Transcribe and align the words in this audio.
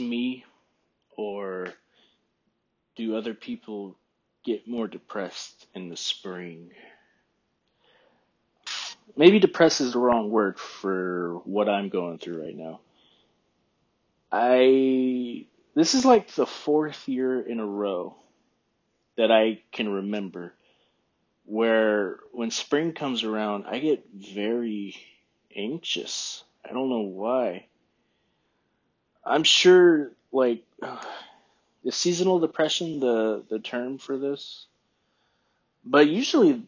me, 0.00 0.44
or 1.16 1.68
do 2.96 3.16
other 3.16 3.34
people 3.34 3.96
get 4.44 4.68
more 4.68 4.86
depressed 4.88 5.66
in 5.74 5.88
the 5.88 5.96
spring? 5.96 6.70
Maybe 9.16 9.38
depressed 9.38 9.80
is 9.80 9.92
the 9.92 9.98
wrong 9.98 10.30
word 10.30 10.58
for 10.58 11.40
what 11.44 11.68
I'm 11.68 11.88
going 11.88 12.18
through 12.18 12.42
right 12.44 12.56
now. 12.56 12.80
I 14.30 15.46
this 15.74 15.94
is 15.94 16.04
like 16.04 16.34
the 16.34 16.46
fourth 16.46 17.08
year 17.08 17.40
in 17.40 17.60
a 17.60 17.66
row 17.66 18.16
that 19.16 19.30
I 19.30 19.62
can 19.72 19.88
remember 19.88 20.52
where 21.44 22.18
when 22.32 22.50
spring 22.50 22.92
comes 22.92 23.24
around, 23.24 23.66
I 23.66 23.78
get 23.78 24.04
very 24.12 24.96
anxious. 25.54 26.42
I 26.68 26.72
don't 26.72 26.90
know 26.90 27.02
why. 27.02 27.66
I'm 29.26 29.44
sure, 29.44 30.12
like, 30.32 30.62
is 31.84 31.96
seasonal 31.96 32.38
depression 32.38 33.00
the, 33.00 33.42
the 33.48 33.58
term 33.58 33.98
for 33.98 34.16
this? 34.16 34.66
But 35.84 36.08
usually, 36.08 36.62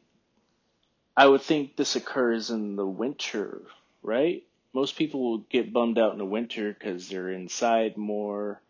I 1.16 1.26
would 1.26 1.42
think 1.42 1.76
this 1.76 1.96
occurs 1.96 2.50
in 2.50 2.76
the 2.76 2.86
winter, 2.86 3.62
right? 4.02 4.44
Most 4.72 4.96
people 4.96 5.22
will 5.22 5.38
get 5.38 5.72
bummed 5.72 5.98
out 5.98 6.12
in 6.12 6.18
the 6.18 6.24
winter 6.24 6.72
because 6.72 7.08
they're 7.08 7.30
inside 7.30 7.96
more 7.96 8.60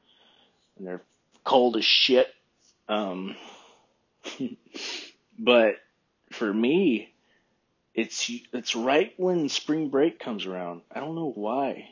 and 0.78 0.86
they're 0.86 1.02
cold 1.44 1.76
as 1.76 1.84
shit. 1.84 2.28
Um, 2.88 3.36
but 5.38 5.76
for 6.30 6.52
me, 6.52 7.12
it's 7.94 8.30
it's 8.52 8.76
right 8.76 9.12
when 9.16 9.48
spring 9.48 9.88
break 9.88 10.18
comes 10.18 10.46
around. 10.46 10.82
I 10.90 11.00
don't 11.00 11.14
know 11.14 11.32
why. 11.34 11.90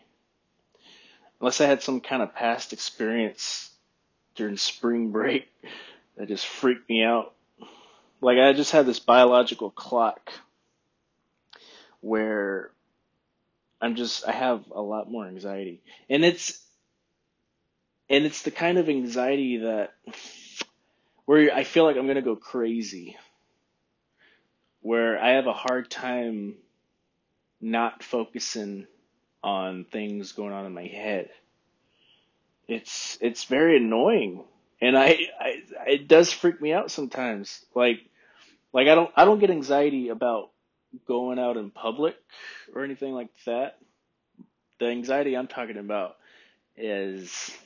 Unless 1.41 1.61
I 1.61 1.67
had 1.67 1.83
some 1.83 2.01
kind 2.01 2.23
of 2.23 2.35
past 2.35 2.73
experience 2.73 3.71
during 4.35 4.57
spring 4.57 5.11
break 5.13 5.49
that 6.17 6.29
just 6.29 6.47
freaked 6.47 6.89
me 6.89 7.03
out. 7.03 7.35
Like 8.21 8.39
I 8.39 8.53
just 8.53 8.73
had 8.73 8.87
this 8.87 8.99
biological 8.99 9.71
clock 9.71 10.33
where 12.01 12.71
I'm 13.81 13.95
just 13.95 14.27
I 14.27 14.33
have 14.33 14.65
a 14.71 14.81
lot 14.81 15.11
more 15.11 15.27
anxiety. 15.27 15.83
And 16.09 16.25
it's 16.25 16.63
and 18.09 18.25
it's 18.25 18.43
the 18.43 18.51
kind 18.51 18.79
of 18.79 18.89
anxiety 18.89 19.59
that 19.59 19.95
where 21.25 21.53
I 21.53 21.65
feel 21.65 21.85
like 21.85 21.97
I'm 21.97 22.07
going 22.07 22.17
to 22.17 22.23
go 22.23 22.37
crazy 22.37 23.17
where 24.81 25.21
I 25.21 25.31
have 25.31 25.49
a 25.49 25.53
hard 25.53 25.91
time 25.91 26.55
not 27.61 28.05
focusing 28.05 28.87
on 29.47 29.85
things 29.85 30.33
going 30.33 30.53
on 30.53 30.67
in 30.67 30.75
my 30.75 30.87
head. 30.89 31.31
It's 32.67 33.17
it's 33.21 33.45
very 33.45 33.77
annoying, 33.77 34.43
and 34.81 34.99
I, 34.99 35.19
I 35.41 35.63
it 35.87 36.09
does 36.09 36.33
freak 36.33 36.61
me 36.61 36.73
out 36.73 36.91
sometimes. 36.91 37.65
Like 37.73 38.01
like 38.73 38.89
I 38.89 38.97
don't 38.97 39.11
I 39.17 39.25
don't 39.25 39.39
get 39.39 39.51
anxiety 39.51 40.09
about 40.09 40.51
going 41.07 41.39
out 41.39 41.57
in 41.57 41.71
public 41.71 42.17
or 42.75 42.83
anything 42.85 43.15
like 43.15 43.31
that. 43.47 43.79
The 44.81 44.87
anxiety 44.87 45.37
I'm 45.37 45.47
talking 45.47 45.79
about 45.79 46.17
is 46.77 47.57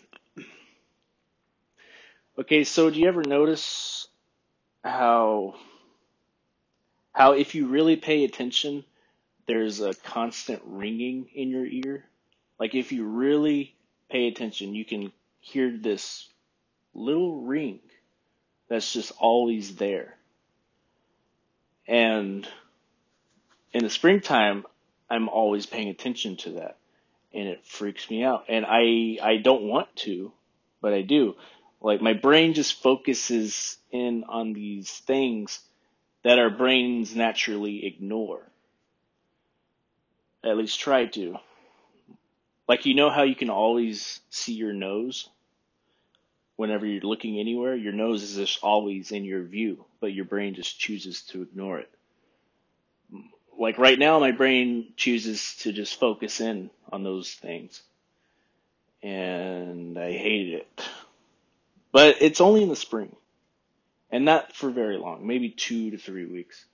okay. 2.38 2.64
So 2.64 2.90
do 2.90 3.00
you 3.00 3.08
ever 3.08 3.22
notice 3.24 4.06
how 4.84 5.54
how 7.14 7.32
if 7.32 7.54
you 7.54 7.68
really 7.68 7.96
pay 7.96 8.24
attention, 8.24 8.84
there's 9.50 9.80
a 9.80 9.94
constant 9.94 10.62
ringing 10.64 11.26
in 11.34 11.48
your 11.48 11.66
ear. 11.66 12.04
Like 12.60 12.76
if 12.76 12.92
you 12.92 13.04
really 13.04 13.74
pay 14.08 14.28
attention, 14.28 14.76
you 14.76 14.84
can 14.84 15.10
hear 15.40 15.76
this 15.76 16.28
little 16.94 17.40
ring 17.40 17.80
that's 18.68 18.92
just 18.92 19.10
always 19.18 19.74
there. 19.74 20.14
And 21.88 22.46
in 23.72 23.82
the 23.82 23.90
springtime, 23.90 24.66
I'm 25.10 25.28
always 25.28 25.66
paying 25.66 25.88
attention 25.88 26.36
to 26.36 26.50
that 26.50 26.76
and 27.34 27.48
it 27.48 27.66
freaks 27.66 28.08
me 28.08 28.22
out. 28.22 28.44
And 28.48 28.64
I, 28.64 29.18
I 29.20 29.38
don't 29.38 29.64
want 29.64 29.88
to, 30.04 30.30
but 30.80 30.94
I 30.94 31.02
do. 31.02 31.34
Like 31.80 32.00
my 32.00 32.12
brain 32.12 32.54
just 32.54 32.80
focuses 32.80 33.78
in 33.90 34.22
on 34.28 34.52
these 34.52 34.92
things 34.92 35.58
that 36.22 36.38
our 36.38 36.50
brains 36.50 37.16
naturally 37.16 37.84
ignore. 37.84 38.49
At 40.44 40.56
least 40.56 40.80
try 40.80 41.06
to. 41.06 41.36
Like, 42.68 42.86
you 42.86 42.94
know 42.94 43.10
how 43.10 43.24
you 43.24 43.34
can 43.34 43.50
always 43.50 44.20
see 44.30 44.54
your 44.54 44.72
nose? 44.72 45.28
Whenever 46.56 46.86
you're 46.86 47.02
looking 47.02 47.38
anywhere, 47.38 47.74
your 47.74 47.92
nose 47.92 48.22
is 48.22 48.36
just 48.36 48.62
always 48.62 49.12
in 49.12 49.24
your 49.24 49.42
view, 49.42 49.84
but 50.00 50.12
your 50.12 50.24
brain 50.24 50.54
just 50.54 50.78
chooses 50.78 51.22
to 51.22 51.42
ignore 51.42 51.78
it. 51.78 51.90
Like 53.58 53.78
right 53.78 53.98
now, 53.98 54.18
my 54.18 54.30
brain 54.30 54.92
chooses 54.96 55.56
to 55.60 55.72
just 55.72 55.98
focus 55.98 56.40
in 56.40 56.70
on 56.92 57.02
those 57.02 57.32
things. 57.32 57.82
And 59.02 59.98
I 59.98 60.12
hated 60.12 60.60
it. 60.60 60.88
But 61.92 62.16
it's 62.20 62.40
only 62.40 62.62
in 62.62 62.68
the 62.68 62.76
spring 62.76 63.16
and 64.10 64.24
not 64.24 64.54
for 64.54 64.70
very 64.70 64.96
long, 64.96 65.26
maybe 65.26 65.50
two 65.50 65.90
to 65.90 65.98
three 65.98 66.26
weeks, 66.26 66.64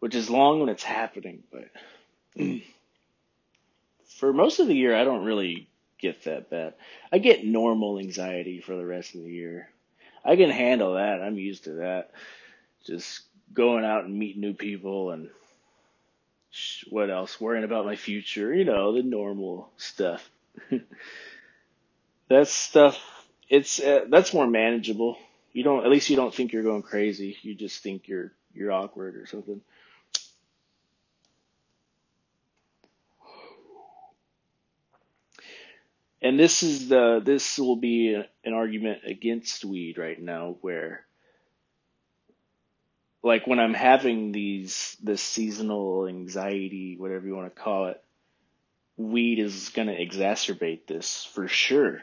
which 0.00 0.14
is 0.14 0.30
long 0.30 0.60
when 0.60 0.68
it's 0.68 0.82
happening. 0.82 1.42
But 1.50 1.68
for 4.18 4.32
most 4.32 4.60
of 4.60 4.66
the 4.66 4.74
year, 4.74 4.94
I 4.94 5.04
don't 5.04 5.24
really 5.24 5.68
get 5.98 6.24
that 6.24 6.50
bad. 6.50 6.74
I 7.12 7.18
get 7.18 7.44
normal 7.44 7.98
anxiety 7.98 8.60
for 8.60 8.76
the 8.76 8.84
rest 8.84 9.14
of 9.14 9.22
the 9.22 9.30
year. 9.30 9.68
I 10.24 10.36
can 10.36 10.50
handle 10.50 10.94
that. 10.94 11.20
I'm 11.22 11.38
used 11.38 11.64
to 11.64 11.72
that. 11.74 12.10
Just 12.86 13.22
going 13.52 13.84
out 13.84 14.04
and 14.04 14.18
meeting 14.18 14.40
new 14.40 14.54
people 14.54 15.10
and 15.10 15.28
what 16.88 17.10
else? 17.10 17.40
Worrying 17.40 17.64
about 17.64 17.84
my 17.86 17.96
future, 17.96 18.54
you 18.54 18.64
know, 18.64 18.94
the 18.94 19.02
normal 19.02 19.70
stuff. 19.76 20.30
that 22.28 22.48
stuff, 22.48 23.00
it's 23.48 23.80
uh, 23.80 24.04
that's 24.08 24.32
more 24.32 24.46
manageable 24.46 25.18
you 25.54 25.62
don't 25.62 25.84
at 25.84 25.90
least 25.90 26.10
you 26.10 26.16
don't 26.16 26.34
think 26.34 26.52
you're 26.52 26.64
going 26.64 26.82
crazy. 26.82 27.38
You 27.40 27.54
just 27.54 27.82
think 27.82 28.08
you're 28.08 28.32
you're 28.52 28.72
awkward 28.72 29.16
or 29.16 29.24
something. 29.24 29.62
And 36.24 36.40
this 36.40 36.64
is 36.64 36.88
the 36.88 37.22
this 37.24 37.58
will 37.58 37.76
be 37.76 38.14
an 38.44 38.54
argument 38.54 39.02
against 39.06 39.64
weed 39.64 39.98
right 39.98 40.20
now 40.20 40.56
where 40.62 41.06
like 43.22 43.46
when 43.46 43.60
I'm 43.60 43.74
having 43.74 44.32
these 44.32 44.96
this 45.02 45.22
seasonal 45.22 46.08
anxiety, 46.08 46.96
whatever 46.98 47.26
you 47.26 47.36
want 47.36 47.54
to 47.54 47.62
call 47.62 47.88
it, 47.88 48.02
weed 48.96 49.38
is 49.38 49.68
going 49.68 49.88
to 49.88 49.96
exacerbate 49.96 50.86
this 50.88 51.24
for 51.24 51.46
sure 51.46 52.02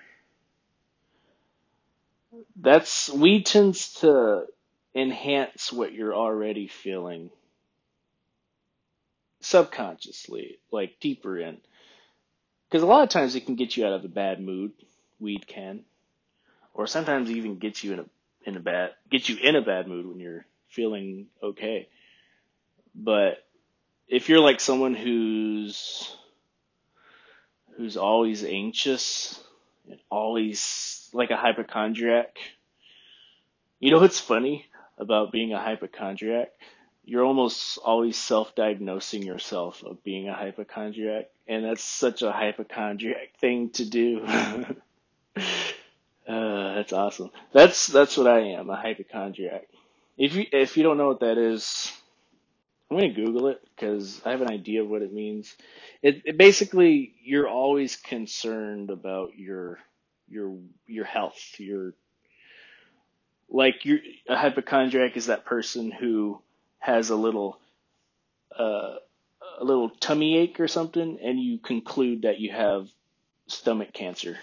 that's 2.56 3.10
weed 3.10 3.46
tends 3.46 3.94
to 3.96 4.46
enhance 4.96 5.72
what 5.72 5.94
you're 5.94 6.16
already 6.16 6.68
feeling 6.68 7.30
subconsciously, 9.42 10.60
like 10.72 11.00
deeper 11.00 11.40
in. 11.40 11.58
Because 12.72 12.84
a 12.84 12.88
lot 12.88 13.04
of 13.04 13.09
times 13.09 13.36
it 13.36 13.46
can 13.46 13.56
get 13.56 13.76
you 13.76 13.86
out 13.86 13.92
of 13.92 14.06
a 14.06 14.08
bad 14.08 14.40
mood. 14.40 14.72
Weed 15.20 15.46
can, 15.46 15.82
or 16.74 16.88
sometimes 16.88 17.30
even 17.30 17.59
get 17.59 17.84
you 17.84 17.92
in 17.94 18.00
a 18.00 18.06
in 18.45 18.56
a 18.56 18.62
bad 18.62 18.92
get 19.12 19.28
you 19.28 19.36
in 19.38 19.57
a 19.57 19.62
bad 19.62 19.88
mood 19.88 20.07
when 20.07 20.22
you're 20.22 20.45
feeling 20.69 21.28
okay. 21.44 21.90
But 22.95 23.44
if 24.07 24.30
you're 24.30 24.40
like 24.40 24.62
someone 24.62 24.95
who's 24.95 26.16
who's 27.78 27.98
always 27.98 28.44
anxious 28.44 29.42
and 29.90 30.00
always 30.10 31.10
like 31.13 31.31
a 31.31 31.38
hypochondriac. 31.38 32.38
You 33.80 33.92
know 33.92 34.00
what's 34.00 34.19
funny 34.19 34.68
about 34.98 35.31
being 35.31 35.54
a 35.54 35.60
hypochondriac? 35.60 36.50
You're 37.12 37.25
almost 37.25 37.78
always 37.84 38.16
self-diagnosing 38.16 39.24
yourself 39.24 39.84
of 39.84 40.02
being 40.02 40.30
a 40.30 40.34
hypochondriac, 40.34 41.25
and 41.46 41.66
that's 41.66 41.84
such 41.84 42.22
a 42.22 42.31
hypochondriac 42.31 43.34
thing 43.38 43.72
to 43.72 43.84
do. 43.84 44.22
uh, 44.25 44.63
that's 46.25 46.94
awesome. 46.94 47.31
That's 47.52 47.88
that's 47.88 48.16
what 48.16 48.28
I 48.28 48.52
am, 48.52 48.69
a 48.69 48.78
hypochondriac. 48.78 49.68
If 50.18 50.36
you 50.36 50.46
if 50.54 50.78
you 50.78 50.84
don't 50.84 50.98
know 50.98 51.10
what 51.10 51.19
that 51.19 51.38
is, 51.38 51.92
I'm 52.90 52.96
gonna 52.96 53.12
Google 53.14 53.50
it 53.50 53.62
because 53.75 54.22
I 54.25 54.31
have 54.31 54.42
an 54.42 54.50
idea 54.50 54.81
of 54.81 54.90
what 54.90 55.02
it 55.02 55.12
means. 55.12 55.54
It, 56.02 56.22
it 56.24 56.38
basically 56.38 57.14
you're 57.22 57.50
always 57.50 57.98
concerned 57.98 58.90
about 58.90 59.38
your 59.38 59.80
your 60.30 60.57
your 60.88 61.04
health, 61.04 61.56
your 61.57 61.94
like 63.50 63.84
you 63.84 64.00
a 64.30 64.38
hypochondriac 64.38 65.18
is 65.18 65.25
that 65.25 65.44
person 65.44 65.92
who 65.92 66.42
has 66.81 67.12
a 67.12 67.16
little 67.16 67.57
uh, 68.60 68.95
a 69.60 69.63
little 69.63 69.89
tummy 69.89 70.38
ache 70.38 70.60
or 70.60 70.68
something, 70.68 71.19
and 71.24 71.39
you 71.39 71.60
conclude 71.60 72.24
that 72.24 72.39
you 72.39 72.51
have 72.51 72.89
stomach 73.48 73.94
cancer. 73.94 74.38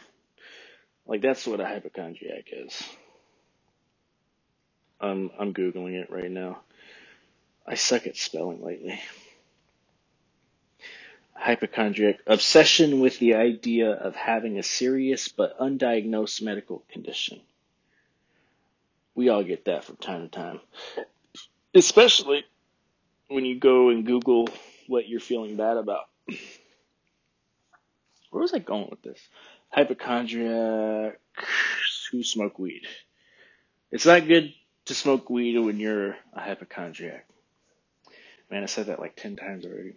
Like 1.06 1.20
that's 1.20 1.46
what 1.46 1.60
a 1.60 1.66
hypochondriac 1.66 2.46
is. 2.52 2.82
I'm 5.00 5.30
I'm 5.38 5.52
googling 5.52 5.94
it 6.00 6.10
right 6.10 6.30
now. 6.30 6.60
I 7.66 7.74
suck 7.74 8.06
at 8.06 8.16
spelling 8.16 8.62
lately. 8.64 9.00
Hypochondriac 11.34 12.20
obsession 12.26 13.00
with 13.00 13.18
the 13.18 13.34
idea 13.34 13.90
of 13.92 14.14
having 14.16 14.58
a 14.58 14.62
serious 14.62 15.28
but 15.28 15.58
undiagnosed 15.58 16.42
medical 16.42 16.82
condition. 16.90 17.40
We 19.14 19.28
all 19.28 19.42
get 19.44 19.64
that 19.64 19.84
from 19.84 19.96
time 19.96 20.22
to 20.22 20.28
time. 20.28 20.60
Especially 21.78 22.44
when 23.28 23.44
you 23.44 23.58
go 23.58 23.90
and 23.90 24.04
Google 24.04 24.48
what 24.88 25.08
you're 25.08 25.20
feeling 25.20 25.56
bad 25.56 25.76
about. 25.76 26.06
Where 28.30 28.42
was 28.42 28.52
I 28.52 28.58
going 28.58 28.88
with 28.90 29.00
this? 29.02 29.20
Hypochondriac 29.70 31.20
who 32.10 32.24
smoke 32.24 32.58
weed. 32.58 32.82
It's 33.92 34.06
not 34.06 34.26
good 34.26 34.52
to 34.86 34.94
smoke 34.94 35.30
weed 35.30 35.56
when 35.56 35.78
you're 35.78 36.16
a 36.32 36.40
hypochondriac. 36.40 37.26
Man, 38.50 38.64
I 38.64 38.66
said 38.66 38.86
that 38.86 38.98
like 38.98 39.14
10 39.14 39.36
times 39.36 39.64
already. 39.64 39.94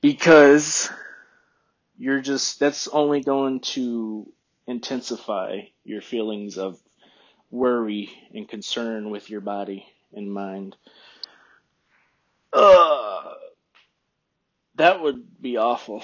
Because 0.00 0.88
you're 1.98 2.20
just, 2.20 2.60
that's 2.60 2.86
only 2.86 3.22
going 3.22 3.58
to 3.60 4.30
intensify 4.68 5.62
your 5.84 6.00
feelings 6.00 6.58
of 6.58 6.78
worry 7.50 8.10
and 8.34 8.48
concern 8.48 9.10
with 9.10 9.30
your 9.30 9.40
body 9.40 9.86
and 10.12 10.32
mind. 10.32 10.76
Uh, 12.52 13.34
that 14.76 15.00
would 15.00 15.40
be 15.40 15.56
awful. 15.56 16.02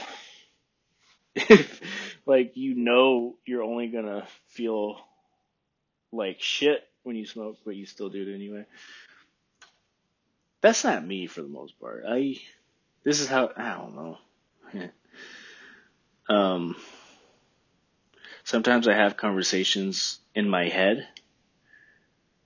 if, 1.34 1.80
like, 2.26 2.56
you 2.56 2.74
know, 2.74 3.36
you're 3.44 3.62
only 3.62 3.88
gonna 3.88 4.26
feel 4.48 5.00
like 6.12 6.40
shit 6.40 6.86
when 7.02 7.16
you 7.16 7.26
smoke, 7.26 7.58
but 7.64 7.76
you 7.76 7.86
still 7.86 8.08
do 8.08 8.22
it 8.22 8.34
anyway. 8.34 8.64
That's 10.60 10.84
not 10.84 11.06
me 11.06 11.26
for 11.26 11.42
the 11.42 11.48
most 11.48 11.78
part. 11.78 12.04
I, 12.08 12.40
this 13.02 13.20
is 13.20 13.26
how, 13.26 13.50
I 13.54 13.74
don't 13.74 13.94
know. 13.94 14.88
um, 16.34 16.76
sometimes 18.44 18.88
I 18.88 18.94
have 18.94 19.18
conversations 19.18 20.20
in 20.34 20.48
my 20.48 20.68
head 20.68 21.06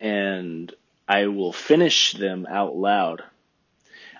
and 0.01 0.73
I 1.07 1.27
will 1.27 1.53
finish 1.53 2.13
them 2.13 2.47
out 2.49 2.77
loud. 2.77 3.23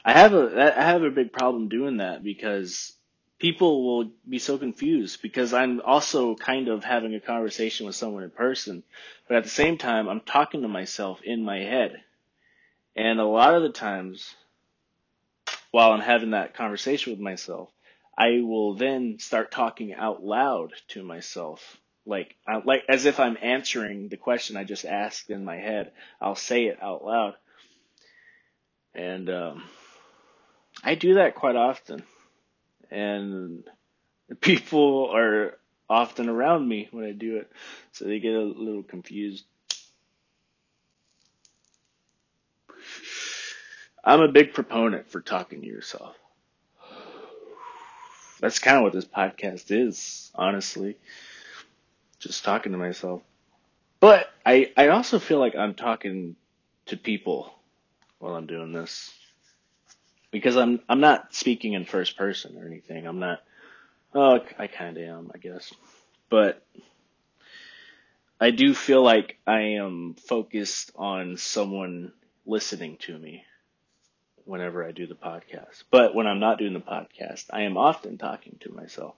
I 0.05 0.13
have 0.13 0.33
a 0.33 0.75
I 0.79 0.85
have 0.85 1.03
a 1.03 1.11
big 1.11 1.33
problem 1.33 1.69
doing 1.69 1.99
that 1.99 2.23
because 2.23 2.95
people 3.39 3.85
will 3.85 4.11
be 4.29 4.39
so 4.39 4.59
confused 4.59 5.23
because 5.23 5.53
I'm 5.53 5.81
also 5.81 6.35
kind 6.35 6.69
of 6.69 6.83
having 6.83 7.15
a 7.15 7.21
conversation 7.21 7.87
with 7.87 7.95
someone 7.95 8.25
in 8.25 8.31
person, 8.31 8.83
but 9.27 9.37
at 9.37 9.45
the 9.45 9.51
same 9.51 9.79
time 9.79 10.09
I'm 10.09 10.21
talking 10.21 10.63
to 10.63 10.69
myself 10.69 11.21
in 11.23 11.45
my 11.45 11.59
head. 11.59 12.03
And 12.97 13.21
a 13.21 13.25
lot 13.25 13.55
of 13.55 13.63
the 13.63 13.71
times 13.71 14.35
while 15.71 15.93
I'm 15.93 16.01
having 16.01 16.31
that 16.31 16.55
conversation 16.55 17.13
with 17.13 17.21
myself, 17.21 17.71
I 18.17 18.41
will 18.41 18.75
then 18.75 19.19
start 19.21 19.53
talking 19.53 19.95
out 19.95 20.25
loud 20.25 20.73
to 20.89 21.05
myself 21.05 21.79
like 22.09 22.35
I, 22.47 22.61
like 22.65 22.85
as 22.89 23.05
if 23.05 23.21
I'm 23.21 23.37
answering 23.41 24.09
the 24.09 24.17
question 24.17 24.57
I 24.57 24.65
just 24.65 24.85
asked 24.87 25.31
in 25.31 25.45
my 25.45 25.57
head. 25.57 25.93
I'll 26.21 26.35
say 26.35 26.65
it 26.65 26.83
out 26.83 27.05
loud, 27.05 27.35
and 28.95 29.29
um, 29.29 29.65
I 30.83 30.95
do 30.95 31.15
that 31.15 31.35
quite 31.35 31.55
often, 31.55 32.03
and 32.91 33.63
people 34.41 35.11
are 35.15 35.59
often 35.89 36.29
around 36.29 36.67
me 36.67 36.89
when 36.91 37.05
I 37.05 37.13
do 37.13 37.37
it, 37.37 37.53
so 37.93 38.07
they 38.07 38.19
get 38.19 38.35
a 38.35 38.41
little 38.41 38.83
confused. 38.83 39.45
I'm 44.03 44.21
a 44.21 44.29
big 44.29 44.55
proponent 44.55 45.11
for 45.11 45.21
talking 45.21 45.61
to 45.61 45.67
yourself. 45.67 46.17
That's 48.41 48.61
kind 48.61 48.79
of 48.79 48.85
what 48.85 48.93
this 48.93 49.05
podcast 49.05 49.71
is, 49.71 50.31
honestly 50.35 50.97
just 52.19 52.45
talking 52.45 52.73
to 52.73 52.79
myself. 52.79 53.23
But 54.01 54.29
I, 54.45 54.73
I 54.77 54.89
also 54.89 55.19
feel 55.19 55.39
like 55.39 55.57
I'm 55.57 55.75
talking 55.75 56.37
to 56.87 56.97
people 56.97 57.53
while 58.19 58.35
I'm 58.35 58.47
doing 58.47 58.73
this. 58.73 59.13
Because 60.31 60.57
I'm, 60.57 60.81
I'm 60.89 61.01
not 61.01 61.35
speaking 61.35 61.73
in 61.73 61.85
first 61.85 62.17
person 62.17 62.59
or 62.59 62.67
anything. 62.67 63.07
I'm 63.07 63.19
not, 63.19 63.43
oh, 64.15 64.41
I 64.59 64.67
kinda 64.67 65.07
am, 65.07 65.31
I 65.35 65.39
guess. 65.39 65.73
But 66.29 66.63
I 68.41 68.51
do 68.51 68.75
feel 68.75 69.03
like 69.03 69.39
I 69.47 69.61
am 69.79 70.15
focused 70.15 70.93
on 70.95 71.39
someone 71.39 72.13
listening 72.47 72.99
to 72.99 73.19
me 73.19 73.45
whenever 74.45 74.85
I 74.85 74.93
do 74.93 75.07
the 75.07 75.15
podcast. 75.15 75.83
But 75.91 76.15
when 76.15 76.27
I'm 76.27 76.41
not 76.41 76.59
doing 76.59 76.73
the 76.73 76.81
podcast, 76.81 77.47
I 77.51 77.63
am 77.63 77.77
often 77.77 78.17
talking 78.17 78.57
to 78.61 78.73
myself. 78.73 79.15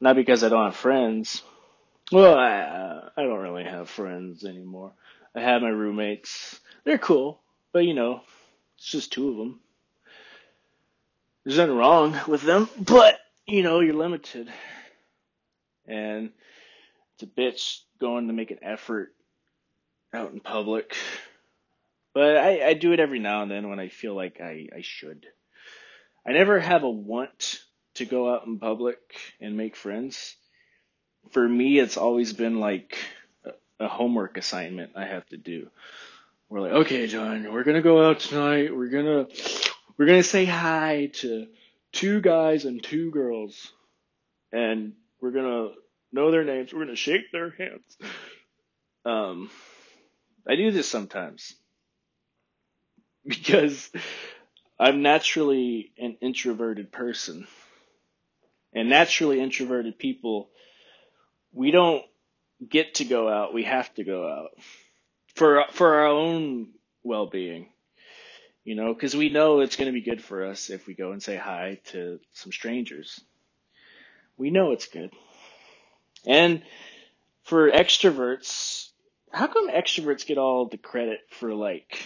Not 0.00 0.16
because 0.16 0.44
I 0.44 0.48
don't 0.48 0.64
have 0.64 0.76
friends, 0.76 1.42
well, 2.10 2.36
I, 2.36 3.08
I 3.16 3.22
don't 3.22 3.38
really 3.38 3.64
have 3.64 3.88
friends 3.88 4.44
anymore. 4.44 4.92
I 5.34 5.40
have 5.40 5.62
my 5.62 5.68
roommates. 5.68 6.60
They're 6.84 6.98
cool, 6.98 7.40
but 7.72 7.84
you 7.84 7.94
know, 7.94 8.22
it's 8.76 8.86
just 8.86 9.12
two 9.12 9.30
of 9.30 9.36
them. 9.36 9.60
There's 11.44 11.58
nothing 11.58 11.76
wrong 11.76 12.18
with 12.28 12.42
them, 12.42 12.68
but 12.78 13.18
you 13.46 13.62
know, 13.62 13.80
you're 13.80 13.94
limited. 13.94 14.48
And 15.86 16.30
it's 17.14 17.22
a 17.22 17.26
bitch 17.26 17.80
going 18.00 18.28
to 18.28 18.32
make 18.32 18.50
an 18.50 18.60
effort 18.62 19.14
out 20.14 20.32
in 20.32 20.40
public. 20.40 20.96
But 22.14 22.36
I, 22.36 22.68
I 22.68 22.74
do 22.74 22.92
it 22.92 23.00
every 23.00 23.18
now 23.18 23.42
and 23.42 23.50
then 23.50 23.70
when 23.70 23.80
I 23.80 23.88
feel 23.88 24.14
like 24.14 24.40
I, 24.40 24.68
I 24.76 24.82
should. 24.82 25.26
I 26.26 26.32
never 26.32 26.60
have 26.60 26.82
a 26.82 26.90
want 26.90 27.60
to 27.94 28.04
go 28.04 28.32
out 28.32 28.46
in 28.46 28.58
public 28.58 28.98
and 29.40 29.56
make 29.56 29.76
friends 29.76 30.36
for 31.30 31.48
me, 31.48 31.78
it's 31.78 31.96
always 31.96 32.32
been 32.32 32.60
like 32.60 32.98
a 33.80 33.88
homework 33.88 34.36
assignment 34.36 34.92
I 34.96 35.06
have 35.06 35.26
to 35.30 35.36
do. 35.36 35.68
We're 36.48 36.60
like, 36.60 36.72
okay, 36.72 37.06
John, 37.06 37.52
we're 37.52 37.64
gonna 37.64 37.82
go 37.82 38.08
out 38.08 38.20
tonight. 38.20 38.76
We're 38.76 38.88
gonna 38.88 39.26
we're 39.96 40.06
gonna 40.06 40.22
say 40.22 40.44
hi 40.44 41.10
to 41.14 41.46
two 41.92 42.20
guys 42.20 42.64
and 42.64 42.82
two 42.82 43.10
girls, 43.10 43.72
and 44.52 44.92
we're 45.20 45.30
gonna 45.30 45.68
know 46.12 46.30
their 46.30 46.44
names. 46.44 46.72
We're 46.72 46.84
gonna 46.84 46.96
shake 46.96 47.32
their 47.32 47.50
hands. 47.50 47.96
Um, 49.04 49.50
I 50.46 50.56
do 50.56 50.70
this 50.70 50.88
sometimes 50.88 51.54
because 53.26 53.90
I'm 54.78 55.02
naturally 55.02 55.92
an 55.98 56.18
introverted 56.20 56.92
person, 56.92 57.46
and 58.74 58.90
naturally 58.90 59.40
introverted 59.40 59.98
people 59.98 60.50
we 61.52 61.70
don't 61.70 62.04
get 62.66 62.96
to 62.96 63.04
go 63.04 63.28
out. 63.28 63.54
We 63.54 63.64
have 63.64 63.92
to 63.94 64.04
go 64.04 64.28
out 64.28 64.50
for 65.34 65.64
for 65.70 65.94
our 65.94 66.06
own 66.06 66.68
well 67.02 67.26
being. 67.26 67.68
You 68.64 68.76
know, 68.76 68.94
because 68.94 69.16
we 69.16 69.28
know 69.28 69.60
it's 69.60 69.74
going 69.74 69.86
to 69.86 69.92
be 69.92 70.08
good 70.08 70.22
for 70.22 70.44
us 70.44 70.70
if 70.70 70.86
we 70.86 70.94
go 70.94 71.10
and 71.10 71.20
say 71.20 71.36
hi 71.36 71.80
to 71.86 72.20
some 72.32 72.52
strangers. 72.52 73.20
We 74.36 74.50
know 74.50 74.70
it's 74.70 74.86
good. 74.86 75.10
And 76.26 76.62
for 77.42 77.70
extroverts, 77.72 78.90
how 79.32 79.48
come 79.48 79.68
extroverts 79.68 80.26
get 80.26 80.38
all 80.38 80.66
the 80.66 80.78
credit 80.78 81.20
for 81.30 81.54
like, 81.54 82.00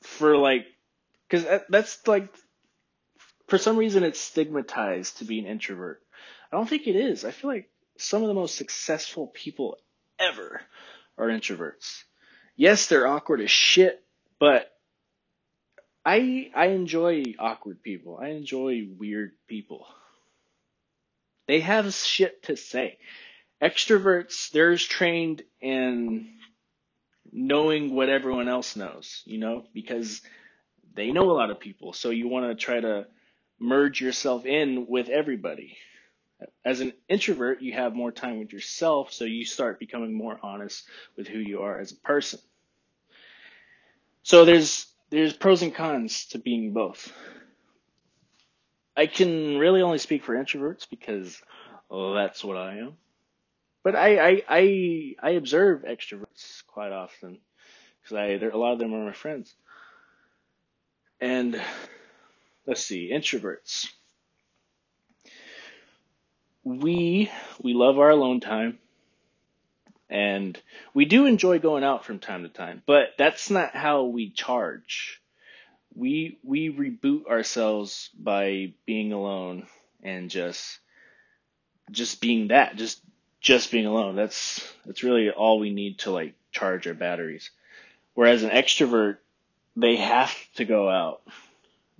for 0.00 0.36
like, 0.38 0.66
because 1.28 1.44
that's 1.68 2.06
like, 2.06 2.32
for 3.48 3.58
some 3.58 3.76
reason 3.76 4.04
it's 4.04 4.20
stigmatized 4.20 5.18
to 5.18 5.24
be 5.24 5.38
an 5.38 5.46
introvert. 5.46 6.00
I 6.50 6.56
don't 6.56 6.68
think 6.68 6.86
it 6.86 6.96
is. 6.96 7.26
I 7.26 7.32
feel 7.32 7.50
like 7.50 7.68
some 7.98 8.22
of 8.22 8.28
the 8.28 8.34
most 8.34 8.56
successful 8.56 9.26
people 9.28 9.76
ever 10.18 10.60
are 11.16 11.28
introverts. 11.28 12.04
Yes, 12.56 12.86
they're 12.86 13.06
awkward 13.06 13.40
as 13.40 13.50
shit, 13.50 14.02
but 14.40 14.70
I 16.04 16.50
I 16.54 16.66
enjoy 16.68 17.22
awkward 17.38 17.82
people. 17.82 18.18
I 18.20 18.28
enjoy 18.28 18.88
weird 18.98 19.32
people. 19.46 19.86
They 21.46 21.60
have 21.60 21.92
shit 21.94 22.42
to 22.44 22.56
say. 22.56 22.98
Extroverts, 23.62 24.50
they're 24.50 24.76
trained 24.76 25.42
in 25.60 26.28
knowing 27.32 27.94
what 27.94 28.08
everyone 28.08 28.48
else 28.48 28.76
knows, 28.76 29.22
you 29.24 29.38
know, 29.38 29.64
because 29.74 30.22
they 30.94 31.10
know 31.10 31.30
a 31.30 31.32
lot 31.32 31.50
of 31.50 31.58
people. 31.58 31.92
So 31.92 32.10
you 32.10 32.28
want 32.28 32.46
to 32.46 32.64
try 32.64 32.80
to 32.80 33.06
merge 33.58 34.00
yourself 34.00 34.46
in 34.46 34.86
with 34.88 35.08
everybody 35.08 35.76
as 36.64 36.80
an 36.80 36.92
introvert, 37.08 37.62
you 37.62 37.72
have 37.72 37.94
more 37.94 38.12
time 38.12 38.38
with 38.38 38.52
yourself, 38.52 39.12
so 39.12 39.24
you 39.24 39.44
start 39.44 39.78
becoming 39.78 40.12
more 40.12 40.38
honest 40.42 40.86
with 41.16 41.26
who 41.26 41.38
you 41.38 41.62
are 41.62 41.78
as 41.78 41.92
a 41.92 41.96
person. 41.96 42.40
So 44.22 44.44
there's 44.44 44.86
there's 45.10 45.32
pros 45.32 45.62
and 45.62 45.74
cons 45.74 46.26
to 46.26 46.38
being 46.38 46.72
both. 46.72 47.12
I 48.96 49.06
can 49.06 49.58
really 49.58 49.80
only 49.80 49.98
speak 49.98 50.24
for 50.24 50.34
introverts 50.34 50.88
because 50.88 51.40
well, 51.88 52.12
that's 52.14 52.44
what 52.44 52.56
I 52.56 52.78
am. 52.78 52.94
But 53.82 53.96
I, 53.96 54.18
I, 54.18 54.42
I, 54.48 55.14
I 55.22 55.30
observe 55.30 55.82
extroverts 55.82 56.64
quite 56.66 56.92
often 56.92 57.38
because 58.02 58.42
a 58.42 58.56
lot 58.56 58.72
of 58.72 58.78
them 58.78 58.92
are 58.92 59.06
my 59.06 59.12
friends. 59.12 59.54
And 61.20 61.60
let's 62.66 62.84
see, 62.84 63.10
introverts. 63.12 63.88
We, 66.68 67.30
we 67.62 67.72
love 67.72 67.98
our 67.98 68.10
alone 68.10 68.40
time 68.40 68.78
and 70.10 70.60
we 70.92 71.06
do 71.06 71.24
enjoy 71.24 71.60
going 71.60 71.82
out 71.82 72.04
from 72.04 72.18
time 72.18 72.42
to 72.42 72.50
time, 72.50 72.82
but 72.84 73.14
that's 73.16 73.48
not 73.48 73.74
how 73.74 74.04
we 74.04 74.28
charge. 74.28 75.22
We, 75.94 76.38
we 76.42 76.70
reboot 76.70 77.26
ourselves 77.26 78.10
by 78.18 78.74
being 78.84 79.14
alone 79.14 79.66
and 80.02 80.28
just, 80.28 80.78
just 81.90 82.20
being 82.20 82.48
that, 82.48 82.76
just, 82.76 83.00
just 83.40 83.72
being 83.72 83.86
alone. 83.86 84.14
That's, 84.14 84.70
that's 84.84 85.02
really 85.02 85.30
all 85.30 85.58
we 85.58 85.72
need 85.72 86.00
to 86.00 86.10
like 86.10 86.34
charge 86.52 86.86
our 86.86 86.92
batteries. 86.92 87.50
Whereas 88.12 88.42
an 88.42 88.50
extrovert, 88.50 89.16
they 89.74 89.96
have 89.96 90.34
to 90.56 90.66
go 90.66 90.90
out. 90.90 91.22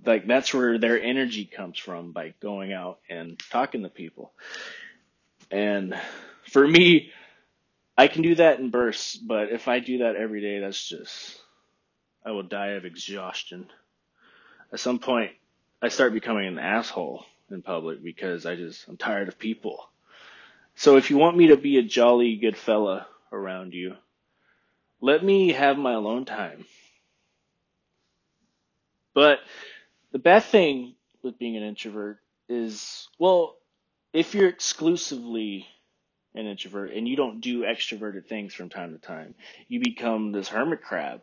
Like 0.05 0.27
that's 0.27 0.53
where 0.53 0.77
their 0.77 1.01
energy 1.01 1.45
comes 1.45 1.77
from 1.77 2.11
by 2.11 2.33
going 2.41 2.73
out 2.73 2.99
and 3.09 3.39
talking 3.51 3.83
to 3.83 3.89
people. 3.89 4.33
And 5.51 5.95
for 6.51 6.67
me, 6.67 7.11
I 7.97 8.07
can 8.07 8.21
do 8.21 8.35
that 8.35 8.59
in 8.59 8.69
bursts, 8.69 9.15
but 9.17 9.51
if 9.51 9.67
I 9.67 9.79
do 9.79 9.99
that 9.99 10.15
every 10.15 10.41
day, 10.41 10.59
that's 10.59 10.87
just, 10.87 11.37
I 12.25 12.31
will 12.31 12.43
die 12.43 12.69
of 12.69 12.85
exhaustion. 12.85 13.69
At 14.71 14.79
some 14.79 14.99
point, 14.99 15.31
I 15.81 15.89
start 15.89 16.13
becoming 16.13 16.47
an 16.47 16.59
asshole 16.59 17.25
in 17.51 17.61
public 17.61 18.03
because 18.03 18.45
I 18.45 18.55
just, 18.55 18.87
I'm 18.87 18.97
tired 18.97 19.27
of 19.27 19.39
people. 19.39 19.89
So 20.75 20.97
if 20.97 21.09
you 21.09 21.17
want 21.17 21.37
me 21.37 21.47
to 21.47 21.57
be 21.57 21.77
a 21.77 21.83
jolly 21.83 22.37
good 22.37 22.55
fella 22.57 23.07
around 23.33 23.73
you, 23.73 23.95
let 25.01 25.23
me 25.23 25.51
have 25.53 25.77
my 25.77 25.93
alone 25.93 26.25
time. 26.25 26.65
But 29.13 29.39
the 30.11 30.19
bad 30.19 30.43
thing 30.43 30.95
with 31.23 31.37
being 31.37 31.57
an 31.57 31.63
introvert 31.63 32.19
is, 32.47 33.07
well, 33.19 33.55
if 34.13 34.33
you're 34.33 34.49
exclusively 34.49 35.67
an 36.35 36.47
introvert 36.47 36.91
and 36.91 37.07
you 37.07 37.15
don't 37.15 37.41
do 37.41 37.61
extroverted 37.61 38.25
things 38.25 38.53
from 38.53 38.69
time 38.69 38.93
to 38.93 38.99
time. 38.99 39.35
You 39.67 39.79
become 39.79 40.31
this 40.31 40.47
hermit 40.47 40.81
crab 40.81 41.21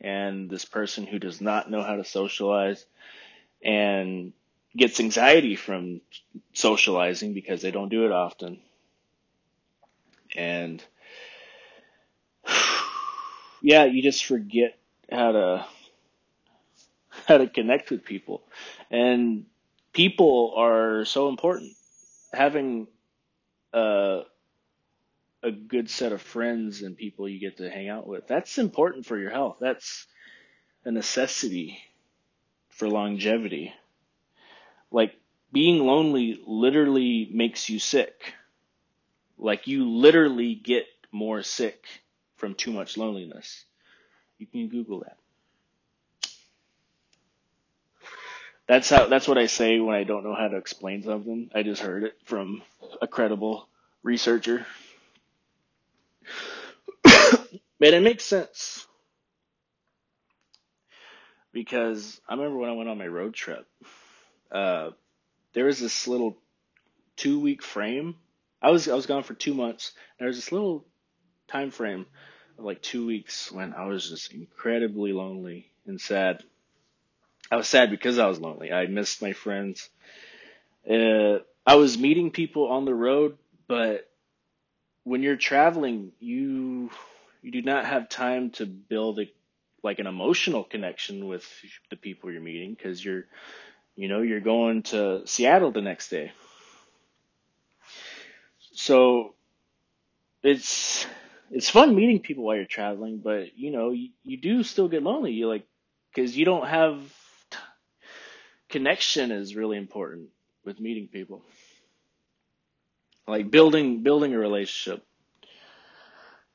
and 0.00 0.48
this 0.48 0.64
person 0.64 1.06
who 1.06 1.18
does 1.18 1.40
not 1.40 1.70
know 1.70 1.82
how 1.82 1.96
to 1.96 2.04
socialize 2.04 2.84
and 3.62 4.32
gets 4.76 5.00
anxiety 5.00 5.54
from 5.54 6.00
socializing 6.54 7.34
because 7.34 7.62
they 7.62 7.70
don't 7.70 7.90
do 7.90 8.06
it 8.06 8.12
often. 8.12 8.58
And 10.34 10.82
yeah, 13.62 13.84
you 13.84 14.02
just 14.02 14.24
forget 14.24 14.78
how 15.10 15.32
to 15.32 15.66
how 17.28 17.38
to 17.38 17.48
connect 17.48 17.90
with 17.90 18.04
people. 18.04 18.42
And 18.90 19.46
people 19.92 20.54
are 20.56 21.04
so 21.04 21.28
important. 21.28 21.72
Having 22.32 22.88
a 23.72 24.22
a 25.42 25.50
good 25.50 25.90
set 25.90 26.12
of 26.12 26.22
friends 26.22 26.82
and 26.82 26.96
people 26.96 27.28
you 27.28 27.40
get 27.40 27.58
to 27.58 27.70
hang 27.70 27.88
out 27.88 28.06
with. 28.06 28.26
That's 28.28 28.58
important 28.58 29.06
for 29.06 29.18
your 29.18 29.30
health. 29.30 29.56
That's 29.60 30.06
a 30.84 30.92
necessity 30.92 31.78
for 32.70 32.88
longevity. 32.88 33.72
Like 34.90 35.14
being 35.52 35.84
lonely 35.84 36.40
literally 36.46 37.28
makes 37.32 37.68
you 37.68 37.78
sick. 37.78 38.34
Like 39.38 39.66
you 39.66 39.90
literally 39.90 40.54
get 40.54 40.86
more 41.12 41.42
sick 41.42 41.84
from 42.36 42.54
too 42.54 42.72
much 42.72 42.96
loneliness. 42.96 43.64
You 44.38 44.46
can 44.46 44.68
Google 44.68 45.00
that. 45.00 45.18
That's 48.72 48.88
how 48.88 49.04
that's 49.04 49.28
what 49.28 49.36
I 49.36 49.48
say 49.48 49.80
when 49.80 49.94
I 49.94 50.04
don't 50.04 50.24
know 50.24 50.34
how 50.34 50.48
to 50.48 50.56
explain 50.56 51.02
something. 51.02 51.50
I 51.54 51.62
just 51.62 51.82
heard 51.82 52.04
it 52.04 52.14
from 52.24 52.62
a 53.02 53.06
credible 53.06 53.68
researcher. 54.02 54.64
but 57.04 57.52
it 57.80 58.02
makes 58.02 58.24
sense. 58.24 58.86
Because 61.52 62.18
I 62.26 62.32
remember 62.32 62.56
when 62.56 62.70
I 62.70 62.72
went 62.72 62.88
on 62.88 62.96
my 62.96 63.08
road 63.08 63.34
trip, 63.34 63.66
uh, 64.50 64.92
there 65.52 65.66
was 65.66 65.78
this 65.78 66.08
little 66.08 66.38
two 67.16 67.40
week 67.40 67.62
frame. 67.62 68.14
I 68.62 68.70
was 68.70 68.88
I 68.88 68.94
was 68.94 69.04
gone 69.04 69.22
for 69.22 69.34
two 69.34 69.52
months. 69.52 69.92
And 70.18 70.24
There 70.24 70.28
was 70.28 70.38
this 70.38 70.50
little 70.50 70.86
time 71.46 71.72
frame 71.72 72.06
of 72.56 72.64
like 72.64 72.80
two 72.80 73.04
weeks 73.04 73.52
when 73.52 73.74
I 73.74 73.84
was 73.84 74.08
just 74.08 74.32
incredibly 74.32 75.12
lonely 75.12 75.66
and 75.86 76.00
sad. 76.00 76.42
I 77.52 77.56
was 77.56 77.68
sad 77.68 77.90
because 77.90 78.18
I 78.18 78.28
was 78.28 78.40
lonely. 78.40 78.72
I 78.72 78.86
missed 78.86 79.20
my 79.20 79.34
friends. 79.34 79.90
Uh, 80.88 81.40
I 81.66 81.74
was 81.74 81.98
meeting 81.98 82.30
people 82.30 82.68
on 82.68 82.86
the 82.86 82.94
road, 82.94 83.36
but 83.68 84.10
when 85.04 85.22
you're 85.22 85.36
traveling, 85.36 86.12
you 86.18 86.90
you 87.42 87.50
do 87.50 87.60
not 87.60 87.84
have 87.84 88.08
time 88.08 88.52
to 88.52 88.64
build 88.64 89.20
a 89.20 89.30
like 89.82 89.98
an 89.98 90.06
emotional 90.06 90.64
connection 90.64 91.26
with 91.26 91.46
the 91.90 91.96
people 91.96 92.32
you're 92.32 92.40
meeting 92.40 92.72
because 92.72 93.04
you're 93.04 93.24
you 93.96 94.08
know 94.08 94.22
you're 94.22 94.40
going 94.40 94.82
to 94.84 95.26
Seattle 95.26 95.72
the 95.72 95.82
next 95.82 96.08
day. 96.08 96.32
So 98.72 99.34
it's 100.42 101.06
it's 101.50 101.68
fun 101.68 101.94
meeting 101.94 102.20
people 102.20 102.44
while 102.44 102.56
you're 102.56 102.64
traveling, 102.64 103.18
but 103.18 103.58
you 103.58 103.72
know 103.72 103.90
you, 103.90 104.08
you 104.24 104.38
do 104.38 104.62
still 104.62 104.88
get 104.88 105.02
lonely. 105.02 105.32
You 105.32 105.48
like 105.48 105.66
because 106.14 106.34
you 106.34 106.46
don't 106.46 106.66
have 106.66 106.98
connection 108.72 109.30
is 109.30 109.54
really 109.54 109.76
important 109.76 110.30
with 110.64 110.80
meeting 110.80 111.06
people. 111.06 111.42
Like 113.28 113.50
building 113.50 114.02
building 114.02 114.34
a 114.34 114.38
relationship. 114.38 115.04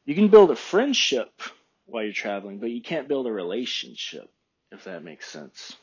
You 0.04 0.16
can 0.16 0.28
build 0.28 0.52
a 0.52 0.56
friendship 0.56 1.42
while 1.86 2.04
you're 2.04 2.14
traveling, 2.14 2.60
but 2.60 2.72
you 2.72 2.82
can't 2.82 3.08
build 3.08 3.28
a 3.28 3.32
relationship 3.32 4.30
if 4.72 4.84
that 4.84 5.04
makes 5.04 5.30
sense. 5.30 5.76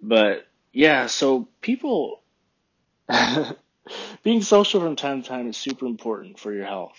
But 0.00 0.46
yeah, 0.72 1.06
so 1.06 1.48
people 1.60 2.22
being 4.22 4.42
social 4.42 4.80
from 4.80 4.96
time 4.96 5.22
to 5.22 5.28
time 5.28 5.48
is 5.48 5.56
super 5.56 5.86
important 5.86 6.38
for 6.38 6.52
your 6.52 6.66
health 6.66 6.98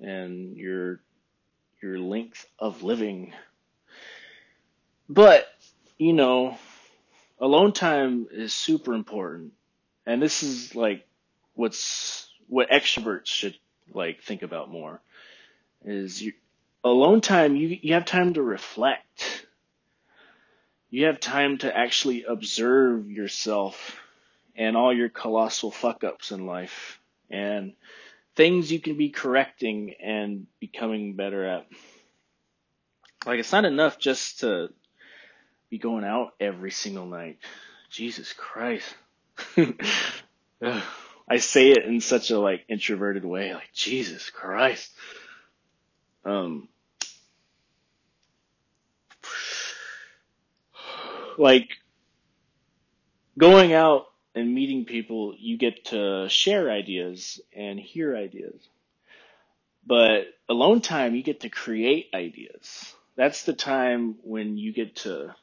and 0.00 0.56
your 0.56 1.00
your 1.82 1.98
length 1.98 2.46
of 2.58 2.82
living. 2.82 3.32
But, 5.08 5.46
you 5.98 6.12
know, 6.12 6.58
alone 7.38 7.72
time 7.72 8.26
is 8.30 8.52
super 8.52 8.94
important. 8.94 9.52
And 10.06 10.22
this 10.22 10.42
is 10.42 10.74
like 10.74 11.06
what's 11.54 12.28
what 12.48 12.70
extroverts 12.70 13.26
should 13.26 13.56
like 13.92 14.22
think 14.22 14.42
about 14.42 14.70
more 14.70 15.00
is 15.84 16.20
you 16.22 16.32
alone 16.84 17.20
time 17.20 17.56
you 17.56 17.78
you 17.80 17.94
have 17.94 18.04
time 18.04 18.34
to 18.34 18.42
reflect. 18.42 19.46
You 20.90 21.06
have 21.06 21.20
time 21.20 21.58
to 21.58 21.76
actually 21.76 22.24
observe 22.24 23.10
yourself 23.10 24.00
and 24.54 24.76
all 24.76 24.94
your 24.94 25.08
colossal 25.08 25.70
fuck 25.70 26.04
ups 26.04 26.30
in 26.30 26.46
life 26.46 27.00
and 27.28 27.74
things 28.36 28.70
you 28.70 28.80
can 28.80 28.96
be 28.96 29.10
correcting 29.10 29.94
and 30.00 30.46
becoming 30.60 31.14
better 31.14 31.44
at. 31.44 31.66
Like 33.26 33.40
it's 33.40 33.52
not 33.52 33.64
enough 33.64 33.98
just 33.98 34.40
to 34.40 34.72
be 35.70 35.78
going 35.78 36.04
out 36.04 36.32
every 36.40 36.70
single 36.70 37.06
night. 37.06 37.38
Jesus 37.90 38.32
Christ. 38.32 38.94
I 41.28 41.38
say 41.38 41.70
it 41.72 41.84
in 41.84 42.00
such 42.00 42.30
a 42.30 42.38
like 42.38 42.64
introverted 42.68 43.24
way, 43.24 43.52
like 43.52 43.72
Jesus 43.72 44.30
Christ. 44.30 44.92
Um, 46.24 46.68
like 51.38 51.68
going 53.38 53.72
out 53.72 54.06
and 54.34 54.54
meeting 54.54 54.84
people, 54.84 55.34
you 55.38 55.56
get 55.56 55.86
to 55.86 56.28
share 56.28 56.70
ideas 56.70 57.40
and 57.54 57.78
hear 57.78 58.16
ideas. 58.16 58.60
But 59.86 60.26
alone 60.48 60.80
time, 60.80 61.14
you 61.14 61.22
get 61.22 61.40
to 61.40 61.48
create 61.48 62.10
ideas. 62.12 62.94
That's 63.16 63.44
the 63.44 63.52
time 63.52 64.16
when 64.22 64.58
you 64.58 64.72
get 64.72 64.96
to 64.96 65.34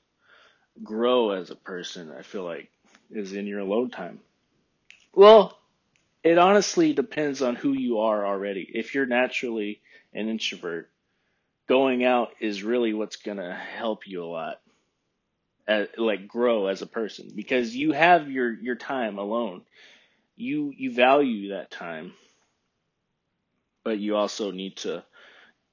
grow 0.82 1.32
as 1.32 1.52
a 1.52 1.56
person, 1.56 2.12
I 2.18 2.24
feel 2.24 2.44
like, 2.44 2.70
is 3.12 3.34
in 3.34 3.48
your 3.48 3.60
alone 3.60 3.90
time. 3.90 4.20
Well, 5.14 5.60
it 6.24 6.38
honestly 6.38 6.94
depends 6.94 7.42
on 7.42 7.56
who 7.56 7.74
you 7.74 8.00
are 8.00 8.26
already. 8.26 8.68
If 8.74 8.96
you're 8.96 9.06
naturally 9.06 9.82
an 10.14 10.30
introvert, 10.30 10.90
going 11.68 12.04
out 12.04 12.30
is 12.40 12.64
really 12.64 12.94
what's 12.94 13.18
going 13.18 13.38
to 13.38 13.54
help 13.54 14.08
you 14.08 14.24
a 14.24 14.26
lot. 14.26 14.60
As, 15.66 15.88
like 15.98 16.28
grow 16.28 16.68
as 16.68 16.82
a 16.82 16.88
person 16.88 17.32
because 17.34 17.74
you 17.74 17.94
have 17.94 18.30
your 18.30 18.52
your 18.52 18.76
time 18.76 19.18
alone. 19.18 19.62
you 20.36 20.74
you 20.76 20.92
value 20.94 21.50
that 21.50 21.72
time, 21.72 22.14
but 23.84 24.00
you 24.00 24.16
also 24.16 24.52
need 24.52 24.78
to 24.78 25.04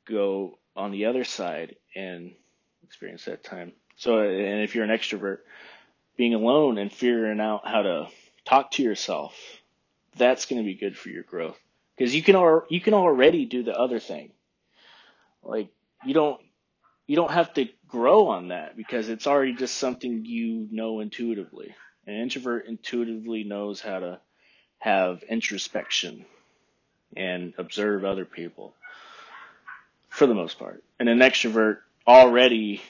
go 0.09 0.59
on 0.76 0.90
the 0.92 1.07
other 1.07 1.25
side 1.25 1.76
and 1.97 2.33
experience 2.85 3.25
that 3.25 3.42
time. 3.42 3.73
So, 4.00 4.19
and 4.21 4.62
if 4.62 4.75
you're 4.75 4.85
an 4.85 4.90
extrovert, 4.90 5.40
being 6.16 6.33
alone 6.33 6.78
and 6.78 6.90
figuring 6.90 7.38
out 7.38 7.69
how 7.69 7.83
to 7.83 8.09
talk 8.47 8.71
to 8.73 8.83
yourself, 8.83 9.38
that's 10.16 10.47
going 10.47 10.62
to 10.62 10.64
be 10.64 10.75
good 10.75 10.97
for 10.97 11.11
your 11.11 11.23
growth 11.23 11.59
because 11.99 12.14
you 12.14 12.23
can 12.23 12.35
al- 12.35 12.64
you 12.71 12.80
can 12.80 12.95
already 12.95 13.45
do 13.45 13.62
the 13.62 13.78
other 13.78 14.00
thing. 14.00 14.33
Like 15.42 15.69
you 16.02 16.14
don't 16.14 16.40
you 17.07 17.14
don't 17.14 17.30
have 17.30 17.52
to 17.54 17.69
grow 17.88 18.28
on 18.28 18.49
that 18.49 18.75
because 18.75 19.11
it's 19.11 19.26
already 19.26 19.52
just 19.52 19.76
something 19.76 20.25
you 20.25 20.66
know 20.71 21.00
intuitively. 21.00 21.75
An 22.07 22.14
introvert 22.14 22.69
intuitively 22.69 23.45
knows 23.45 23.83
how 23.83 23.99
to 23.99 24.21
have 24.78 25.23
introspection 25.25 26.25
and 27.14 27.52
observe 27.59 28.07
other 28.07 28.25
people 28.25 28.75
for 30.09 30.26
the 30.26 30.35
most 30.35 30.59
part. 30.59 30.83
And 30.99 31.11
an 31.11 31.19
extrovert 31.19 31.80
already 32.07 32.80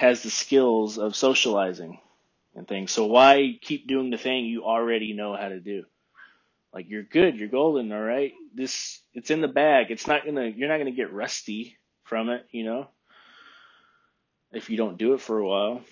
has 0.00 0.22
the 0.22 0.30
skills 0.30 0.96
of 0.96 1.14
socializing 1.14 2.00
and 2.54 2.66
things. 2.66 2.90
So 2.90 3.04
why 3.04 3.58
keep 3.60 3.86
doing 3.86 4.08
the 4.08 4.16
thing 4.16 4.46
you 4.46 4.64
already 4.64 5.12
know 5.12 5.36
how 5.36 5.50
to 5.50 5.60
do? 5.60 5.84
Like 6.72 6.88
you're 6.88 7.02
good, 7.02 7.36
you're 7.36 7.48
golden, 7.48 7.92
all 7.92 8.00
right? 8.00 8.32
This 8.54 9.02
it's 9.12 9.30
in 9.30 9.42
the 9.42 9.48
bag. 9.48 9.90
It's 9.90 10.06
not 10.06 10.24
to 10.24 10.52
you're 10.56 10.70
not 10.70 10.82
to 10.82 10.90
get 10.90 11.12
rusty 11.12 11.76
from 12.04 12.30
it, 12.30 12.46
you 12.50 12.64
know? 12.64 12.88
If 14.52 14.70
you 14.70 14.78
don't 14.78 14.96
do 14.96 15.12
it 15.12 15.20
for 15.20 15.38
a 15.38 15.46
while. 15.46 15.82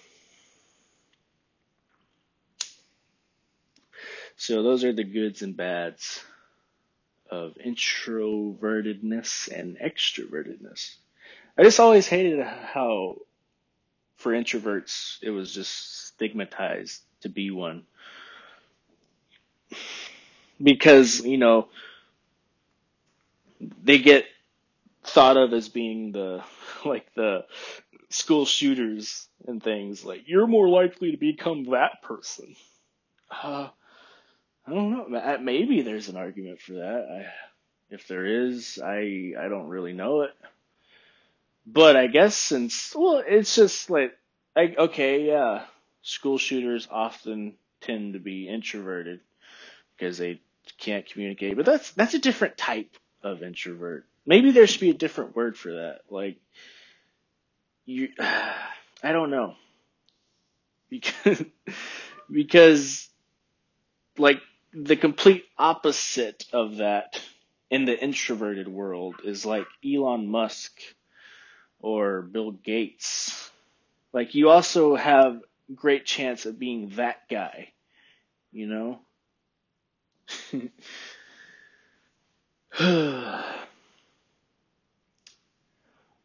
So 4.36 4.62
those 4.62 4.84
are 4.84 4.94
the 4.94 5.04
goods 5.04 5.42
and 5.42 5.54
bads 5.54 6.24
of 7.30 7.58
introvertedness 7.62 9.52
and 9.52 9.76
extrovertedness. 9.76 10.94
I 11.58 11.62
just 11.62 11.78
always 11.78 12.06
hated 12.06 12.42
how 12.42 13.18
for 14.18 14.32
introverts 14.32 15.18
it 15.22 15.30
was 15.30 15.52
just 15.54 16.08
stigmatized 16.08 17.02
to 17.22 17.30
be 17.30 17.50
one. 17.50 17.84
Because, 20.62 21.20
you 21.20 21.38
know, 21.38 21.68
they 23.82 23.98
get 23.98 24.24
thought 25.04 25.36
of 25.36 25.52
as 25.52 25.68
being 25.68 26.12
the 26.12 26.42
like 26.84 27.12
the 27.14 27.44
school 28.10 28.46
shooters 28.46 29.28
and 29.46 29.62
things 29.62 30.04
like 30.04 30.22
you're 30.26 30.46
more 30.46 30.68
likely 30.68 31.12
to 31.12 31.16
become 31.18 31.64
that 31.70 32.02
person. 32.02 32.56
Uh, 33.30 33.68
I 34.66 34.70
don't 34.74 34.92
know. 35.12 35.38
Maybe 35.40 35.82
there's 35.82 36.08
an 36.08 36.16
argument 36.16 36.60
for 36.60 36.74
that. 36.74 37.06
I, 37.10 37.94
if 37.94 38.08
there 38.08 38.26
is, 38.26 38.80
I 38.84 39.32
I 39.38 39.48
don't 39.48 39.68
really 39.68 39.92
know 39.94 40.22
it. 40.22 40.30
But 41.72 41.96
I 41.96 42.06
guess 42.06 42.36
since 42.36 42.94
well, 42.96 43.22
it's 43.26 43.54
just 43.54 43.90
like 43.90 44.16
I 44.56 44.74
okay, 44.78 45.26
yeah. 45.26 45.64
School 46.02 46.38
shooters 46.38 46.88
often 46.90 47.54
tend 47.82 48.14
to 48.14 48.20
be 48.20 48.48
introverted 48.48 49.20
because 49.96 50.18
they 50.18 50.40
can't 50.78 51.06
communicate. 51.06 51.56
But 51.56 51.66
that's 51.66 51.92
that's 51.92 52.14
a 52.14 52.18
different 52.18 52.56
type 52.56 52.96
of 53.22 53.42
introvert. 53.42 54.06
Maybe 54.26 54.50
there 54.52 54.66
should 54.66 54.80
be 54.80 54.90
a 54.90 54.94
different 54.94 55.36
word 55.36 55.58
for 55.58 55.74
that. 55.74 56.00
Like 56.10 56.38
you 57.84 58.08
I 58.20 59.12
don't 59.12 59.30
know. 59.30 59.54
Because 60.88 61.44
because 62.30 63.10
like 64.18 64.40
the 64.72 64.96
complete 64.96 65.44
opposite 65.58 66.46
of 66.52 66.78
that 66.78 67.20
in 67.70 67.84
the 67.84 68.02
introverted 68.02 68.68
world 68.68 69.16
is 69.24 69.44
like 69.44 69.66
Elon 69.84 70.28
Musk 70.28 70.80
or 71.80 72.22
Bill 72.22 72.50
Gates. 72.50 73.50
Like 74.12 74.34
you 74.34 74.50
also 74.50 74.96
have 74.96 75.40
great 75.74 76.04
chance 76.06 76.46
of 76.46 76.58
being 76.58 76.90
that 76.90 77.28
guy, 77.28 77.72
you 78.52 78.66
know? 78.66 79.00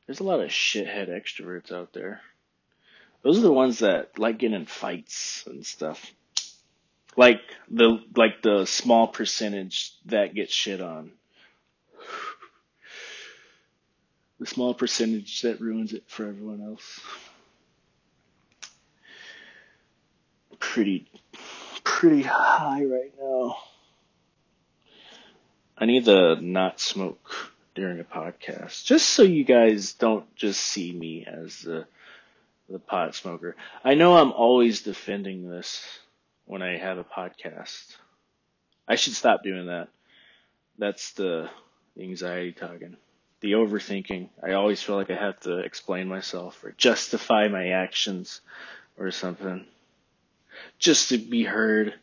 There's 0.06 0.20
a 0.20 0.24
lot 0.24 0.42
of 0.42 0.50
shithead 0.50 1.10
extroverts 1.10 1.72
out 1.72 1.94
there. 1.94 2.22
Those 3.22 3.40
are 3.40 3.44
the 3.44 3.54
ones 3.54 3.80
that 3.80 4.20
like 4.20 4.38
getting 4.38 4.56
in 4.56 4.66
fights 4.66 5.46
and 5.48 5.66
stuff 5.66 6.14
like 7.18 7.42
the 7.70 8.00
like 8.16 8.42
the 8.42 8.66
small 8.66 9.08
percentage 9.08 9.94
that 10.06 10.34
gets 10.34 10.54
shit 10.54 10.82
on. 10.82 11.12
The 14.40 14.46
small 14.46 14.74
percentage 14.74 15.42
that 15.42 15.62
ruins 15.62 15.94
it 15.94 16.04
for 16.08 16.28
everyone 16.28 16.62
else. 16.62 17.00
Pretty 20.60 21.08
pretty 21.84 22.24
high 22.24 22.84
right 22.84 23.14
now. 23.22 23.58
I 25.78 25.86
need 25.86 26.06
to 26.06 26.36
not 26.42 26.80
smoke 26.80 27.54
during 27.76 28.00
a 28.00 28.04
podcast, 28.04 28.86
just 28.86 29.10
so 29.10 29.24
you 29.24 29.44
guys 29.44 29.94
don't 29.94 30.34
just 30.36 30.62
see 30.62 30.92
me 30.92 31.26
as 31.26 31.62
the 31.62 31.86
the 32.70 32.80
pot 32.80 33.14
smoker. 33.16 33.56
I 33.84 33.94
know 33.94 34.16
I'm 34.16 34.32
always 34.32 34.82
defending 34.82 35.50
this 35.50 35.86
when 36.46 36.62
I 36.62 36.78
have 36.78 36.98
a 36.98 37.04
podcast. 37.04 37.98
I 38.88 38.96
should 38.96 39.14
stop 39.14 39.44
doing 39.44 39.68
that. 39.68 39.90
That's 40.78 41.12
the 41.14 41.50
anxiety 42.00 42.52
talking. 42.54 42.98
The 43.44 43.52
overthinking. 43.52 44.30
I 44.42 44.54
always 44.54 44.82
feel 44.82 44.96
like 44.96 45.12
I 45.12 45.16
have 45.16 45.38
to 45.42 45.58
explain 45.60 46.08
myself 46.08 46.64
or 46.64 46.72
justify 46.72 47.50
my 47.50 47.72
actions 47.72 48.40
or 48.98 49.12
something. 49.12 49.66
Just 50.80 51.10
to 51.10 51.18
be 51.18 51.44
heard. 51.44 51.94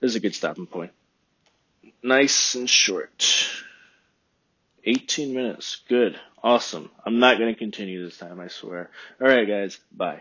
This 0.00 0.10
is 0.10 0.16
a 0.16 0.20
good 0.20 0.34
stopping 0.34 0.66
point. 0.66 0.92
Nice 2.02 2.54
and 2.54 2.68
short. 2.68 3.48
18 4.84 5.32
minutes. 5.32 5.80
Good. 5.88 6.20
Awesome. 6.42 6.90
I'm 7.06 7.18
not 7.18 7.38
going 7.38 7.54
to 7.54 7.58
continue 7.58 8.04
this 8.04 8.18
time, 8.18 8.40
I 8.40 8.48
swear. 8.48 8.90
Alright, 9.22 9.48
guys. 9.48 9.80
Bye. 9.90 10.20